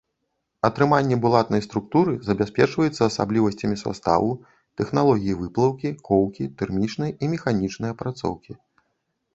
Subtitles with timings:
[0.67, 4.31] Атрыманне булатнай структуры забяспечваецца асаблівасцямі саставу,
[4.83, 8.51] тэхналогіі выплаўкі, коўкі, тэрмічнай і механічнай апрацоўкі.